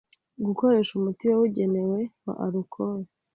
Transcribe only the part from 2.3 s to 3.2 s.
Arukoro